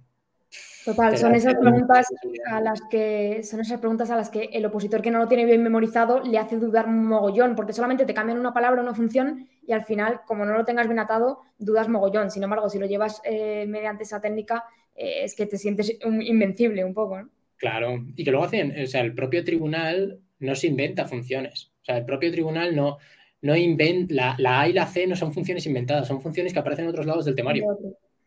Total, 0.86 1.18
son 1.18 1.34
esas 1.34 1.56
preguntas 1.56 2.14
a 2.46 2.62
las 2.62 2.80
que 2.92 3.42
son 3.42 3.60
esas 3.60 3.80
preguntas 3.80 4.12
a 4.12 4.16
las 4.16 4.30
que 4.30 4.50
el 4.54 4.66
opositor 4.68 5.02
que 5.02 5.10
no 5.10 5.18
lo 5.18 5.28
tiene 5.28 5.46
bien 5.46 5.64
memorizado 5.64 6.22
le 6.22 6.38
hace 6.38 6.58
dudar 6.58 6.88
mogollón, 6.88 7.56
porque 7.56 7.74
solamente 7.74 8.06
te 8.06 8.14
cambian 8.14 8.38
una 8.38 8.54
palabra 8.54 8.82
o 8.82 8.84
una 8.84 8.94
función 8.94 9.48
y 9.66 9.72
al 9.72 9.84
final, 9.84 10.22
como 10.28 10.46
no 10.46 10.54
lo 10.54 10.64
tengas 10.64 10.88
bien 10.88 11.00
atado, 11.00 11.40
dudas 11.58 11.90
mogollón. 11.90 12.30
Sin 12.30 12.44
embargo, 12.44 12.70
si 12.70 12.78
lo 12.78 12.86
llevas 12.86 13.20
eh, 13.26 13.66
mediante 13.68 14.04
esa 14.04 14.22
técnica, 14.22 14.64
eh, 14.96 15.24
es 15.24 15.36
que 15.36 15.48
te 15.48 15.58
sientes 15.58 15.98
invencible 16.04 16.84
un 16.84 16.94
poco, 16.94 17.20
¿no? 17.20 17.30
Claro, 17.58 18.06
y 18.16 18.24
que 18.24 18.30
luego 18.30 18.46
hacen, 18.46 18.76
o 18.80 18.86
sea, 18.86 19.02
el 19.02 19.16
propio 19.16 19.44
tribunal 19.44 20.20
no 20.40 20.54
se 20.54 20.68
inventa 20.68 21.06
funciones. 21.06 21.72
O 21.82 21.86
sea, 21.86 21.98
el 21.98 22.06
propio 22.06 22.32
tribunal 22.32 22.76
no, 22.76 22.98
no 23.42 23.56
inventa, 23.56 24.14
la, 24.14 24.36
la 24.38 24.62
A 24.62 24.70
y 24.70 24.74
la 24.74 24.86
C 24.86 25.08
no 25.08 25.16
son 25.16 25.34
funciones 25.34 25.66
inventadas, 25.66 26.08
son 26.08 26.22
funciones 26.22 26.54
que 26.54 26.60
aparecen 26.60 26.86
en 26.86 26.92
otros 26.92 27.08
lados 27.08 27.26
del 27.26 27.34
temario. 27.34 27.66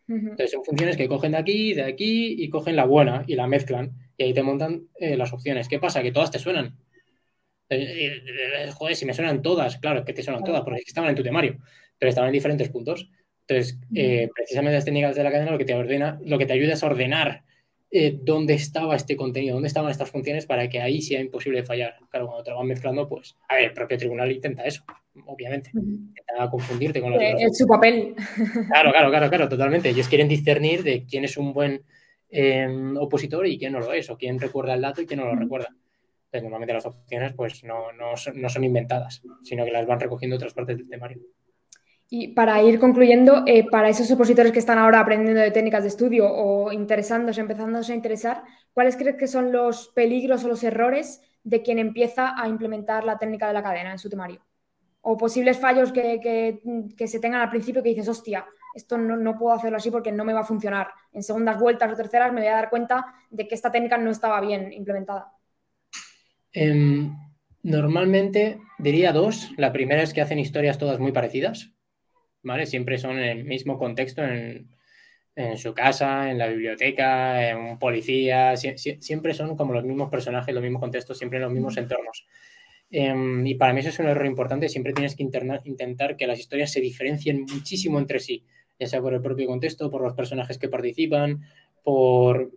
Entonces 0.09 0.51
son 0.51 0.65
funciones 0.65 0.97
que 0.97 1.07
cogen 1.07 1.33
de 1.33 1.37
aquí, 1.37 1.73
de 1.73 1.83
aquí 1.83 2.35
y 2.39 2.49
cogen 2.49 2.75
la 2.75 2.85
buena 2.85 3.23
y 3.27 3.35
la 3.35 3.45
mezclan 3.45 3.91
y 4.17 4.23
ahí 4.23 4.33
te 4.33 4.41
montan 4.41 4.87
eh, 4.99 5.15
las 5.15 5.31
opciones. 5.33 5.67
¿Qué 5.67 5.79
pasa? 5.79 6.01
Que 6.01 6.11
todas 6.11 6.31
te 6.31 6.39
suenan. 6.39 6.77
Eh, 7.69 8.19
eh, 8.25 8.71
joder, 8.73 8.95
si 8.95 9.05
me 9.05 9.13
suenan 9.13 9.43
todas, 9.43 9.77
claro, 9.77 10.03
que 10.03 10.13
te 10.13 10.23
suenan 10.23 10.43
todas 10.43 10.61
porque 10.61 10.81
estaban 10.85 11.11
en 11.11 11.15
tu 11.15 11.21
temario, 11.21 11.59
pero 11.99 12.09
estaban 12.09 12.29
en 12.29 12.33
diferentes 12.33 12.69
puntos. 12.69 13.09
Entonces, 13.47 13.79
precisamente 14.35 14.75
las 14.75 14.85
técnicas 14.85 15.15
de 15.15 15.23
la 15.23 15.31
cadena 15.31 15.51
lo 15.51 15.57
que 15.57 15.65
te 15.65 15.73
ordena, 15.75 16.19
lo 16.23 16.37
que 16.37 16.45
te 16.45 16.53
ayuda 16.53 16.73
es 16.73 16.83
ordenar 16.83 17.43
dónde 18.21 18.53
estaba 18.53 18.95
este 18.95 19.15
contenido, 19.15 19.55
dónde 19.55 19.67
estaban 19.67 19.89
estas 19.89 20.11
funciones 20.11 20.45
para 20.45 20.69
que 20.69 20.79
ahí 20.79 21.01
sea 21.01 21.21
imposible 21.21 21.63
fallar. 21.63 21.95
Claro, 22.09 22.27
cuando 22.27 22.43
te 22.43 22.51
lo 22.51 22.57
van 22.57 22.67
mezclando, 22.67 23.09
pues, 23.09 23.35
a 23.47 23.55
ver, 23.55 23.65
el 23.65 23.73
propio 23.73 23.97
tribunal 23.97 24.31
intenta 24.31 24.63
eso 24.63 24.83
obviamente. 25.25 25.71
Intenta 25.73 26.49
confundirte 26.49 27.01
con 27.01 27.11
los 27.11 27.21
Es 27.21 27.41
eh, 27.41 27.53
su 27.53 27.67
papel. 27.67 28.15
Claro, 28.67 28.91
claro, 28.91 29.09
claro, 29.09 29.29
claro, 29.29 29.49
totalmente. 29.49 29.89
Ellos 29.89 30.07
quieren 30.07 30.27
discernir 30.27 30.83
de 30.83 31.05
quién 31.05 31.23
es 31.23 31.37
un 31.37 31.53
buen 31.53 31.83
em, 32.29 32.95
opositor 32.97 33.47
y 33.47 33.57
quién 33.57 33.73
no 33.73 33.79
lo 33.79 33.93
es, 33.93 34.09
o 34.09 34.17
quién 34.17 34.39
recuerda 34.39 34.73
el 34.73 34.81
dato 34.81 35.01
y 35.01 35.05
quién 35.05 35.19
no 35.19 35.25
lo 35.25 35.35
recuerda. 35.35 35.69
Entonces, 36.25 36.43
normalmente 36.43 36.73
las 36.73 36.85
opciones 36.85 37.33
pues 37.33 37.63
no, 37.63 37.91
no, 37.91 38.15
son, 38.15 38.39
no, 38.39 38.49
son, 38.49 38.63
inventadas, 38.63 39.23
sino 39.43 39.65
que 39.65 39.71
las 39.71 39.87
van 39.87 39.99
recogiendo 39.99 40.35
otras 40.35 40.53
partes 40.53 40.77
del 40.77 40.87
temario. 40.87 41.19
Y 42.09 42.29
para 42.29 42.61
ir 42.63 42.79
concluyendo, 42.79 43.43
eh, 43.45 43.69
para 43.69 43.89
esos 43.89 44.09
opositores 44.09 44.51
que 44.51 44.59
están 44.59 44.79
ahora 44.79 44.99
aprendiendo 44.99 45.41
de 45.41 45.51
técnicas 45.51 45.83
de 45.83 45.89
estudio 45.89 46.27
o 46.27 46.71
interesándose, 46.71 47.39
empezándose 47.39 47.91
a 47.91 47.95
interesar, 47.95 48.43
¿cuáles 48.73 48.97
crees 48.97 49.15
que 49.15 49.27
son 49.27 49.51
los 49.51 49.89
peligros 49.89 50.43
o 50.43 50.47
los 50.47 50.63
errores 50.63 51.21
de 51.43 51.61
quien 51.61 51.77
empieza 51.77 52.33
a 52.35 52.47
implementar 52.47 53.03
la 53.03 53.19
técnica 53.19 53.47
de 53.47 53.53
la 53.53 53.63
cadena 53.63 53.91
en 53.91 53.99
su 53.99 54.09
temario? 54.09 54.41
o 55.01 55.17
posibles 55.17 55.57
fallos 55.57 55.91
que, 55.91 56.59
se 57.07 57.19
tengan 57.19 57.41
al 57.41 57.49
principio 57.49 57.81
que 57.81 57.89
dices, 57.89 58.07
hostia, 58.07 58.45
esto 58.75 58.97
no, 58.97 59.37
puedo 59.37 59.55
hacerlo 59.55 59.77
así 59.77 59.89
porque 59.89 60.11
no 60.11 60.25
me 60.25 60.33
va 60.33 60.41
a 60.41 60.45
funcionar. 60.45 60.89
En 61.13 61.23
segundas 61.23 61.59
vueltas 61.59 61.91
o 61.91 61.95
terceras 61.95 62.33
me 62.33 62.41
voy 62.41 62.49
a 62.49 62.55
dar 62.55 62.69
cuenta 62.69 63.05
de 63.29 63.47
que 63.47 63.55
esta 63.55 63.71
técnica 63.71 63.97
no 63.97 64.11
estaba 64.11 64.39
bien 64.41 64.71
implementada. 64.73 65.33
Em, 66.51 67.15
normalmente 67.63 68.59
diría 68.77 69.13
dos. 69.13 69.51
La 69.57 69.71
primera 69.71 70.03
es 70.03 70.13
que 70.13 70.21
hacen 70.21 70.39
historias 70.39 70.77
todas 70.77 70.99
muy 70.99 71.11
parecidas, 71.11 71.71
¿vale? 72.43 72.65
Siempre 72.65 72.97
son 72.97 73.19
en 73.19 73.37
el 73.37 73.43
mismo 73.45 73.77
contexto, 73.77 74.23
en, 74.23 74.67
su 75.55 75.73
casa, 75.73 76.29
en 76.29 76.37
la 76.37 76.47
biblioteca, 76.47 77.49
en 77.49 77.57
un 77.57 77.79
policía, 77.79 78.57
siempre 78.57 79.33
son 79.33 79.55
como 79.55 79.71
los 79.71 79.85
mismos 79.85 80.09
personajes, 80.09 80.53
los 80.53 80.61
mismos 80.61 80.81
contextos, 80.81 81.17
siempre 81.17 81.37
en 81.37 81.43
los 81.43 81.53
mismos 81.53 81.77
entornos. 81.77 82.25
Em, 82.91 83.45
y 83.47 83.55
para 83.55 83.71
mí 83.71 83.79
eso 83.79 83.89
es 83.89 83.99
un 83.99 84.07
error 84.07 84.25
importante. 84.25 84.67
Siempre 84.67 84.91
tienes 84.91 85.15
que 85.15 85.23
intentar 85.23 86.17
que 86.17 86.27
las 86.27 86.39
historias 86.39 86.71
se 86.71 86.81
diferencien 86.81 87.41
muchísimo 87.41 87.99
entre 87.99 88.19
sí, 88.19 88.43
ya 88.79 88.87
sea 88.87 89.01
por 89.01 89.13
el 89.13 89.21
propio 89.21 89.47
contexto, 89.47 89.89
por 89.89 90.01
los 90.01 90.13
personajes 90.13 90.57
que 90.57 90.67
participan, 90.67 91.41
por, 91.83 92.51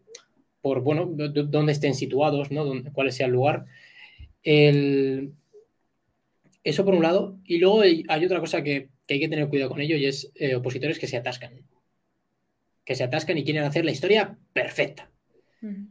por 0.61 0.81
bueno, 0.81 1.07
dónde 1.07 1.73
estén 1.73 1.95
situados, 1.95 2.51
¿no? 2.51 2.65
cuál 2.93 3.13
sea 3.13 3.27
el 3.27 3.33
lugar. 3.33 3.67
Eso 6.65 6.85
por 6.85 6.95
un 6.95 7.03
lado. 7.03 7.39
Y 7.45 7.59
luego 7.59 7.81
hay, 7.83 8.05
otra 8.25 8.41
cosa 8.41 8.63
que, 8.63 8.89
hay 9.09 9.21
que 9.21 9.29
tener 9.29 9.49
cuidado 9.49 9.71
con 9.71 9.81
ello 9.81 9.97
y 9.97 10.07
es 10.07 10.33
eh, 10.35 10.55
opositores 10.55 10.99
que 10.99 11.07
se 11.07 11.17
atascan. 11.17 11.53
Que 12.85 12.95
se 12.95 13.05
atascan 13.05 13.39
y 13.39 13.45
quieren 13.45 13.65
hacer 13.65 13.85
la 13.85 13.93
historia 13.93 14.39
perfecta. 14.53 15.13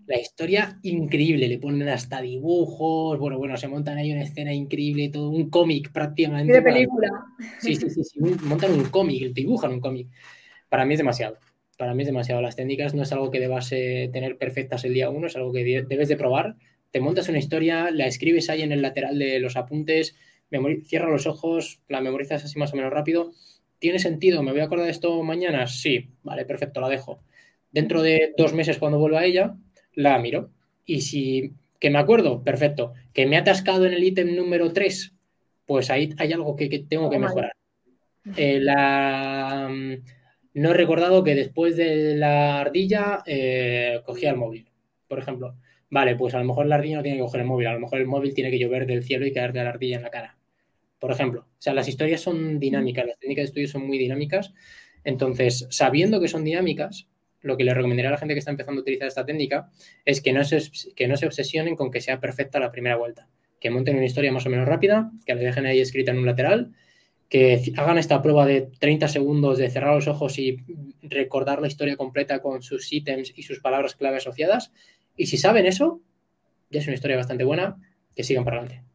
La 0.06 0.20
historia 0.20 0.80
increíble, 0.84 1.48
le 1.48 1.58
ponen 1.58 1.88
hasta 1.88 2.22
dibujos, 2.22 3.18
bueno, 3.18 3.38
bueno, 3.38 3.56
se 3.56 3.70
montan 3.70 3.98
ahí 3.98 4.12
una 4.12 4.24
escena 4.24 4.54
increíble, 4.54 5.08
todo 5.08 5.30
un 5.30 5.50
cómic 5.50 5.94
prácticamente. 5.94 6.52
De 6.52 6.62
película. 6.62 7.08
Sí, 7.60 7.78
sí, 7.78 7.90
sí, 7.90 8.20
montan 8.44 8.74
un 8.74 8.84
cómic, 8.90 9.34
dibujan 9.34 9.72
un 9.72 9.80
cómic. 9.80 10.10
Para 10.68 10.84
mí 10.84 10.96
es 10.96 10.98
demasiado. 10.98 11.38
Para 11.78 11.94
mí 11.94 12.04
es 12.04 12.08
demasiado. 12.08 12.42
Las 12.42 12.58
técnicas 12.58 12.94
no 12.94 13.04
es 13.04 13.14
algo 13.14 13.32
que 13.32 13.40
debas 13.40 13.72
eh, 13.72 14.10
tener 14.12 14.38
perfectas 14.38 14.84
el 14.84 14.94
día 14.94 15.10
uno, 15.10 15.28
es 15.28 15.38
algo 15.38 15.54
que 15.54 15.64
debes 15.64 16.10
de 16.10 16.18
probar. 16.18 16.58
Te 16.92 17.00
montas 17.00 17.30
una 17.30 17.40
historia, 17.40 17.92
la 17.92 18.08
escribes 18.08 18.50
ahí 18.50 18.64
en 18.64 18.74
el 18.74 18.82
lateral 18.82 19.18
de 19.18 19.40
los 19.40 19.56
apuntes, 19.56 20.18
cierra 20.86 21.10
los 21.10 21.28
ojos, 21.28 21.82
la 21.88 22.02
memorizas 22.02 22.44
así 22.44 22.58
más 22.60 22.74
o 22.74 22.76
menos 22.76 22.92
rápido. 22.92 23.32
¿Tiene 23.80 24.00
sentido? 24.00 24.44
¿Me 24.44 24.52
voy 24.52 24.62
a 24.62 24.66
acordar 24.66 24.86
de 24.86 24.92
esto 24.92 25.22
mañana? 25.24 25.66
Sí, 25.68 26.10
vale, 26.24 26.46
perfecto, 26.46 26.82
la 26.82 26.90
dejo 26.90 27.24
Dentro 27.72 28.02
de 28.02 28.34
dos 28.38 28.54
meses, 28.54 28.78
cuando 28.78 29.00
vuelva 29.00 29.22
a 29.22 29.26
ella, 29.26 29.56
la 29.94 30.20
miro. 30.20 30.52
Y 30.86 31.02
si 31.02 31.54
que 31.82 31.90
me 31.90 31.98
acuerdo, 31.98 32.44
perfecto. 32.44 32.94
Que 33.14 33.26
me 33.26 33.38
ha 33.38 33.42
atascado 33.42 33.86
en 33.86 33.94
el 33.94 34.04
ítem 34.04 34.36
número 34.36 34.72
3, 34.72 35.16
pues 35.66 35.90
ahí 35.90 36.14
hay 36.18 36.32
algo 36.32 36.56
que, 36.56 36.68
tengo 36.88 37.10
que 37.10 37.18
mejorar. 37.18 37.54
Eh, 38.38 38.60
la, 38.62 39.68
mm, 39.70 39.96
no 40.54 40.70
he 40.70 40.74
recordado 40.74 41.24
que 41.24 41.34
después 41.34 41.76
de 41.76 42.16
la 42.16 42.60
ardilla 42.60 43.24
eh, 43.26 44.02
cogía 44.06 44.30
el 44.30 44.38
móvil, 44.38 44.70
por 45.08 45.18
ejemplo. 45.18 45.56
Vale, 45.90 46.16
pues 46.16 46.36
a 46.36 46.40
lo 46.40 46.46
mejor 46.46 46.68
la 46.68 46.76
ardilla 46.76 46.98
no 46.98 47.04
tiene 47.04 47.18
que 47.18 47.24
coger 47.24 47.42
el 47.42 47.48
móvil, 47.48 47.68
a 47.68 47.74
lo 47.74 47.80
mejor 47.80 48.00
el 48.00 48.08
móvil 48.08 48.34
tiene 48.34 48.52
que 48.52 48.60
llover 48.60 48.86
del 48.86 49.04
cielo 49.04 49.26
y 49.26 49.34
caer 49.34 49.52
de 49.52 49.64
la 49.64 49.70
ardilla 49.70 49.98
en 49.98 50.04
la 50.04 50.12
cara. 50.12 50.38
Por 51.02 51.12
ejemplo, 51.12 51.48
o 51.50 51.56
sea, 51.62 51.74
las 51.74 51.88
historias 51.88 52.22
son 52.22 52.60
dinámicas, 52.60 53.08
las 53.08 53.18
técnicas 53.18 53.42
de 53.42 53.46
estudio 53.48 53.68
son 53.68 53.88
muy 53.88 53.98
dinámicas. 53.98 54.54
Entonces, 55.04 55.66
sabiendo 55.72 56.22
que 56.22 56.28
son 56.28 56.44
dinámicas, 56.44 57.08
lo 57.42 57.58
que 57.58 57.64
le 57.64 57.74
recomendaría 57.74 58.10
a 58.10 58.12
la 58.12 58.20
gente 58.20 58.36
que 58.36 58.40
está 58.40 58.52
empezando 58.52 58.82
a 58.82 58.84
utilizar 58.84 59.08
esta 59.08 59.26
técnica 59.26 59.72
es 60.06 60.22
que 60.22 60.32
no 60.32 60.44
se, 60.44 60.62
que 60.96 61.08
no 61.08 61.18
se 61.18 61.26
obsesionen 61.26 61.76
con 61.76 61.90
que 61.90 62.02
sea 62.02 62.20
perfecta 62.20 62.60
la 62.60 62.72
primera 62.72 62.98
vuelta. 62.98 63.28
Que 63.60 63.72
monten 63.72 63.96
una 63.96 64.06
historia 64.06 64.32
más 64.32 64.46
o 64.46 64.52
menos 64.52 64.68
rápida, 64.68 65.12
que 65.26 65.34
la 65.34 65.42
dejen 65.42 65.66
ahí 65.66 65.80
escrita 65.80 66.12
en 66.12 66.20
un 66.20 66.28
lateral, 66.28 66.72
que 67.30 67.60
hagan 67.78 67.98
esta 67.98 68.22
prueba 68.22 68.46
de 68.46 68.70
30 68.78 69.08
segundos 69.08 69.58
de 69.58 69.72
cerrar 69.72 69.96
los 69.96 70.08
ojos 70.08 70.38
y 70.38 70.58
recordar 71.02 71.62
la 71.62 71.68
historia 71.68 71.96
completa 71.96 72.44
con 72.44 72.62
sus 72.62 72.94
ítems 72.94 73.34
y 73.36 73.42
sus 73.42 73.60
palabras 73.60 73.96
clave 73.96 74.18
asociadas. 74.18 74.72
Y 75.18 75.26
si 75.26 75.38
saben 75.38 75.66
eso, 75.66 76.00
ya 76.70 76.80
es 76.80 76.86
una 76.86 76.94
historia 76.94 77.18
bastante 77.18 77.44
buena, 77.44 77.78
que 78.16 78.24
sigan 78.24 78.46
para 78.46 78.60
adelante. 78.60 78.91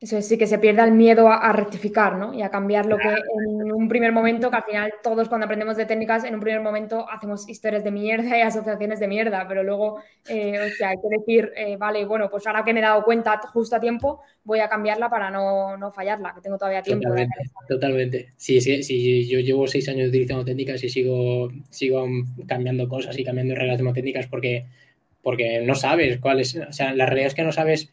Eso 0.00 0.22
sí, 0.22 0.38
que 0.38 0.46
se 0.46 0.60
pierda 0.60 0.84
el 0.84 0.92
miedo 0.92 1.28
a, 1.28 1.52
rectificar, 1.52 2.16
¿no? 2.16 2.32
Y 2.32 2.42
a 2.42 2.50
cambiar 2.50 2.86
lo 2.86 2.96
que 2.98 3.08
en 3.08 3.72
un 3.72 3.88
primer 3.88 4.12
momento, 4.12 4.48
que 4.48 4.56
al 4.56 4.62
final 4.62 4.94
todos 5.02 5.28
cuando 5.28 5.46
aprendemos 5.46 5.76
de 5.76 5.86
técnicas, 5.86 6.22
en 6.22 6.34
un 6.34 6.40
primer 6.40 6.60
momento 6.60 7.10
hacemos 7.10 7.48
historias 7.48 7.82
de 7.82 7.90
mierda 7.90 8.38
y 8.38 8.42
asociaciones 8.42 9.00
de 9.00 9.08
mierda, 9.08 9.44
pero 9.48 9.64
luego, 9.64 9.98
eh, 10.28 10.56
o 10.60 10.76
sea, 10.76 10.90
hay 10.90 10.98
que 10.98 11.18
decir, 11.18 11.52
eh, 11.56 11.76
vale, 11.76 12.04
bueno, 12.04 12.30
pues 12.30 12.46
ahora 12.46 12.62
que 12.64 12.72
me 12.72 12.78
he 12.78 12.82
dado 12.82 13.02
cuenta 13.02 13.40
justo 13.52 13.74
a 13.74 13.80
tiempo, 13.80 14.20
voy 14.44 14.60
a 14.60 14.68
cambiarla 14.68 15.10
para 15.10 15.32
no, 15.32 15.76
no 15.76 15.90
fallarla, 15.90 16.32
que 16.32 16.42
tengo 16.42 16.58
todavía 16.58 16.82
tiempo. 16.82 17.08
Totalmente, 17.08 17.50
totalmente. 17.68 18.28
Sí, 18.36 18.60
sí, 18.60 18.84
sí, 18.84 19.26
yo 19.26 19.40
llevo 19.40 19.66
seis 19.66 19.88
años 19.88 20.10
utilizando 20.10 20.44
técnicas 20.44 20.84
y 20.84 20.90
sigo, 20.90 21.50
sigo 21.70 22.06
cambiando 22.46 22.88
cosas 22.88 23.18
y 23.18 23.24
cambiando 23.24 23.56
reglas 23.56 23.78
de 23.78 23.92
técnicas 23.92 24.28
porque, 24.28 24.64
porque 25.22 25.60
no 25.62 25.74
sabes 25.74 26.20
cuáles, 26.20 26.54
o 26.54 26.72
sea, 26.72 26.94
la 26.94 27.06
realidad 27.06 27.26
es 27.26 27.34
que 27.34 27.42
no 27.42 27.50
sabes 27.50 27.92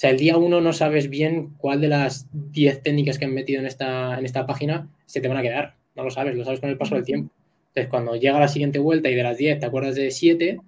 o 0.00 0.02
sea, 0.02 0.08
el 0.08 0.16
día 0.16 0.38
uno 0.38 0.62
no 0.62 0.72
sabes 0.72 1.10
bien 1.10 1.50
cuál 1.58 1.82
de 1.82 1.88
las 1.88 2.26
10 2.32 2.82
técnicas 2.82 3.18
que 3.18 3.26
han 3.26 3.34
metido 3.34 3.60
en 3.60 3.66
esta, 3.66 4.18
en 4.18 4.24
esta 4.24 4.46
página 4.46 4.88
se 5.04 5.20
te 5.20 5.28
van 5.28 5.36
a 5.36 5.42
quedar. 5.42 5.74
No 5.94 6.04
lo 6.04 6.10
sabes, 6.10 6.34
lo 6.34 6.42
sabes 6.42 6.58
con 6.58 6.70
el 6.70 6.78
paso 6.78 6.94
del 6.94 7.04
tiempo. 7.04 7.34
Entonces, 7.68 7.90
cuando 7.90 8.16
llega 8.16 8.40
la 8.40 8.48
siguiente 8.48 8.78
vuelta 8.78 9.10
y 9.10 9.14
de 9.14 9.22
las 9.22 9.36
10 9.36 9.60
te 9.60 9.66
acuerdas 9.66 9.96
de 9.96 10.10
7, 10.10 10.58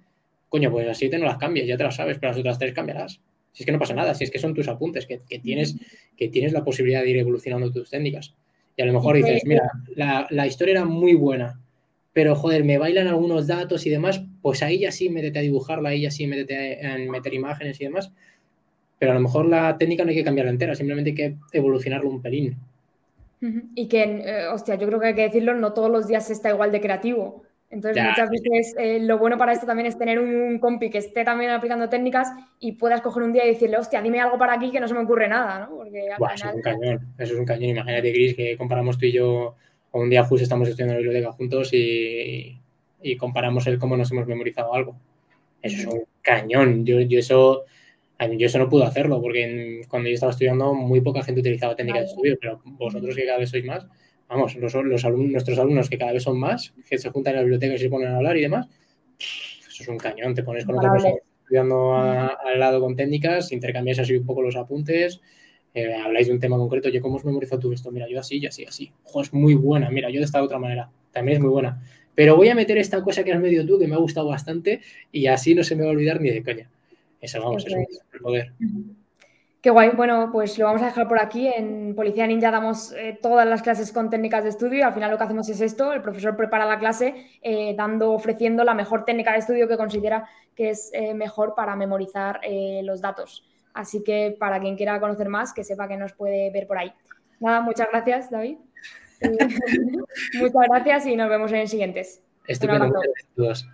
coño, 0.49 0.69
pues 0.69 0.85
las 0.85 0.99
7 0.99 1.17
no 1.17 1.25
las 1.25 1.37
cambias, 1.37 1.65
ya 1.65 1.75
te 1.77 1.83
las 1.83 1.95
sabes, 1.95 2.19
pero 2.19 2.31
las 2.31 2.39
otras 2.39 2.59
3 2.59 2.75
cambiarás. 2.75 3.21
Si 3.53 3.63
es 3.63 3.65
que 3.65 3.71
no 3.71 3.79
pasa 3.79 3.95
nada, 3.95 4.13
si 4.13 4.23
es 4.23 4.29
que 4.29 4.37
son 4.37 4.53
tus 4.53 4.67
apuntes, 4.67 5.07
que, 5.07 5.17
tienes, 5.39 5.77
que 6.15 6.27
tienes 6.27 6.53
la 6.53 6.63
posibilidad 6.63 7.01
de 7.01 7.09
ir 7.09 7.17
evolucionando 7.17 7.71
tus 7.71 7.89
técnicas. 7.89 8.35
Y 8.77 8.83
a 8.83 8.85
lo 8.85 8.93
mejor 8.93 9.15
dices, 9.15 9.41
mira, 9.45 9.63
la, 9.95 10.27
la 10.29 10.45
historia 10.45 10.73
era 10.73 10.85
muy 10.85 11.15
buena, 11.15 11.59
pero 12.13 12.35
joder, 12.35 12.63
me 12.63 12.77
bailan 12.77 13.07
algunos 13.07 13.47
datos 13.47 13.87
y 13.87 13.89
demás, 13.89 14.23
pues 14.43 14.61
ahí 14.61 14.81
ya 14.81 14.91
sí 14.91 15.09
métete 15.09 15.39
a 15.39 15.41
dibujarla, 15.41 15.89
ahí 15.89 16.01
ya 16.01 16.11
sí 16.11 16.27
métete 16.27 16.85
a 16.85 16.99
meter 16.99 17.33
imágenes 17.33 17.81
y 17.81 17.85
demás, 17.85 18.11
pero 19.03 19.11
a 19.11 19.15
lo 19.15 19.21
mejor 19.21 19.45
la 19.47 19.77
técnica 19.77 20.05
no 20.05 20.11
hay 20.11 20.15
que 20.15 20.23
cambiarla 20.23 20.49
entera, 20.49 20.75
simplemente 20.75 21.09
hay 21.09 21.15
que 21.15 21.35
evolucionarlo 21.51 22.09
un 22.09 22.21
pelín. 22.21 22.55
Y 23.75 23.89
que, 23.89 24.01
eh, 24.01 24.47
hostia, 24.47 24.75
yo 24.75 24.87
creo 24.87 24.97
que 24.97 25.07
hay 25.07 25.13
que 25.13 25.23
decirlo, 25.23 25.53
no 25.55 25.73
todos 25.73 25.91
los 25.91 26.07
días 26.07 26.29
está 26.29 26.51
igual 26.51 26.71
de 26.71 26.79
creativo. 26.79 27.43
Entonces, 27.69 28.01
muchas 28.01 28.29
veces 28.29 28.73
eh, 28.79 29.01
lo 29.01 29.17
bueno 29.17 29.37
para 29.37 29.51
esto 29.51 29.65
también 29.65 29.87
es 29.87 29.97
tener 29.97 30.21
un, 30.21 30.57
compi 30.59 30.89
que 30.89 30.99
esté 30.99 31.25
también 31.25 31.51
aplicando 31.51 31.89
técnicas 31.89 32.29
y 32.61 32.71
puedas 32.71 33.01
coger 33.01 33.23
un 33.23 33.33
día 33.33 33.43
y 33.43 33.49
decirle, 33.49 33.75
hostia, 33.75 34.01
dime 34.01 34.21
algo 34.21 34.37
para 34.37 34.53
aquí 34.53 34.71
que 34.71 34.79
no 34.79 34.87
se 34.87 34.93
me 34.93 35.01
ocurre 35.01 35.27
nada, 35.27 35.67
¿no? 35.67 35.75
Porque 35.75 36.07
Eso 36.07 36.47
es 36.47 36.55
un 36.55 36.61
cañón, 36.61 37.13
eso 37.17 37.33
es 37.33 37.39
un 37.39 37.45
cañón. 37.45 37.69
Imagínate, 37.71 38.09
Gris, 38.09 38.35
que 38.37 38.55
comparamos 38.55 38.97
tú 38.97 39.05
y 39.07 39.11
yo, 39.11 39.55
o 39.91 39.99
un 39.99 40.09
día 40.09 40.23
justo 40.23 40.43
estamos 40.43 40.69
estudiando 40.69 40.93
la 40.93 40.99
biblioteca 40.99 41.33
juntos 41.33 41.73
y, 41.73 42.57
y 43.01 43.17
comparamos 43.17 43.67
el 43.67 43.77
cómo 43.77 43.97
nos 43.97 44.09
hemos 44.13 44.27
memorizado 44.27 44.73
algo. 44.73 44.95
Eso 45.61 45.77
es 45.77 45.85
un 45.87 46.03
cañón. 46.21 46.85
Yo, 46.85 47.01
yo 47.01 47.19
eso 47.19 47.65
yo 48.31 48.47
eso 48.47 48.59
no 48.59 48.69
pude 48.69 48.85
hacerlo 48.85 49.21
porque 49.21 49.81
cuando 49.87 50.09
yo 50.09 50.15
estaba 50.15 50.31
estudiando 50.31 50.73
muy 50.73 51.01
poca 51.01 51.23
gente 51.23 51.41
utilizaba 51.41 51.75
técnicas 51.75 52.01
de 52.01 52.07
estudio, 52.07 52.37
pero 52.39 52.61
vosotros 52.63 53.15
que 53.15 53.25
cada 53.25 53.39
vez 53.39 53.49
sois 53.49 53.65
más, 53.65 53.85
vamos, 54.27 54.55
los, 54.55 54.75
alumnos, 54.75 55.31
nuestros 55.31 55.59
alumnos 55.59 55.89
que 55.89 55.97
cada 55.97 56.13
vez 56.13 56.23
son 56.23 56.39
más, 56.39 56.73
que 56.89 56.97
se 56.97 57.09
juntan 57.09 57.33
en 57.33 57.37
la 57.37 57.43
biblioteca 57.43 57.75
y 57.75 57.77
se 57.77 57.89
ponen 57.89 58.09
a 58.09 58.17
hablar 58.17 58.37
y 58.37 58.41
demás, 58.41 58.67
eso 59.19 59.83
es 59.83 59.87
un 59.87 59.97
cañón, 59.97 60.33
te 60.33 60.43
pones 60.43 60.65
con 60.65 60.77
otra 60.77 60.91
persona 60.91 61.15
estudiando 61.43 61.95
al 61.95 62.59
lado 62.59 62.79
con 62.79 62.95
técnicas, 62.95 63.51
intercambias 63.51 63.99
así 63.99 64.15
un 64.15 64.25
poco 64.25 64.41
los 64.41 64.55
apuntes, 64.55 65.21
eh, 65.73 65.93
habláis 65.93 66.27
de 66.27 66.33
un 66.33 66.39
tema 66.39 66.57
concreto, 66.57 66.89
yo 66.89 67.01
cómo 67.01 67.17
has 67.17 67.25
memorizado 67.25 67.59
tú 67.59 67.73
esto, 67.73 67.91
mira, 67.91 68.07
yo 68.07 68.19
así, 68.19 68.37
y 68.37 68.45
así, 68.45 68.65
así, 68.65 68.91
Ojo, 69.03 69.21
es 69.21 69.33
muy 69.33 69.55
buena, 69.55 69.89
mira, 69.89 70.09
yo 70.09 70.19
de 70.19 70.25
esta 70.25 70.41
otra 70.41 70.59
manera, 70.59 70.89
también 71.11 71.37
es 71.37 71.43
muy 71.43 71.51
buena, 71.51 71.81
pero 72.15 72.35
voy 72.35 72.49
a 72.49 72.55
meter 72.55 72.77
esta 72.77 73.01
cosa 73.01 73.23
que 73.23 73.33
has 73.33 73.39
medio 73.39 73.65
tú, 73.65 73.79
que 73.79 73.87
me 73.87 73.95
ha 73.95 73.99
gustado 73.99 74.27
bastante, 74.27 74.81
y 75.11 75.27
así 75.27 75.55
no 75.55 75.63
se 75.63 75.75
me 75.75 75.83
va 75.83 75.89
a 75.89 75.93
olvidar 75.93 76.21
ni 76.21 76.29
de 76.29 76.43
coña. 76.43 76.69
Eso 77.23 77.41
vamos, 77.41 77.65
es 77.65 77.73
un 77.73 78.19
poder. 78.21 78.51
Qué 79.61 79.69
guay. 79.69 79.91
Bueno, 79.95 80.29
pues 80.29 80.59
lo 80.59 80.65
vamos 80.65 80.81
a 80.81 80.87
dejar 80.87 81.07
por 81.07 81.21
aquí. 81.21 81.47
En 81.47 81.95
Policía 81.95 82.27
Ninja 82.27 82.51
damos 82.51 82.91
eh, 82.91 83.17
todas 83.21 83.47
las 83.47 83.61
clases 83.61 83.93
con 83.93 84.09
técnicas 84.09 84.43
de 84.43 84.49
estudio 84.49 84.79
y 84.79 84.81
al 84.81 84.93
final 84.93 85.09
lo 85.09 85.17
que 85.17 85.23
hacemos 85.23 85.47
es 85.47 85.61
esto. 85.61 85.93
El 85.93 86.01
profesor 86.01 86.35
prepara 86.35 86.65
la 86.65 86.77
clase 86.79 87.15
eh, 87.41 87.73
dando, 87.77 88.11
ofreciendo 88.11 88.65
la 88.65 88.73
mejor 88.73 89.05
técnica 89.05 89.31
de 89.31 89.37
estudio 89.37 89.69
que 89.69 89.77
considera 89.77 90.27
que 90.53 90.71
es 90.71 90.91
eh, 90.93 91.13
mejor 91.13 91.55
para 91.55 91.77
memorizar 91.77 92.41
los 92.83 92.99
datos. 92.99 93.47
Así 93.73 94.03
que 94.03 94.35
para 94.37 94.59
quien 94.59 94.75
quiera 94.75 94.99
conocer 94.99 95.29
más, 95.29 95.53
que 95.53 95.63
sepa 95.63 95.87
que 95.87 95.95
nos 95.95 96.11
puede 96.11 96.51
ver 96.51 96.67
por 96.67 96.77
ahí. 96.77 96.91
Nada, 97.39 97.61
muchas 97.61 97.87
gracias, 97.89 98.29
David. 98.29 98.57
muchas 100.39 100.67
gracias 100.69 101.05
y 101.05 101.15
nos 101.15 101.29
vemos 101.29 101.49
en 101.53 101.59
el 101.59 101.67
siguientes. 101.69 102.21
Estupendo. 102.47 102.93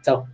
Chao. 0.04 0.28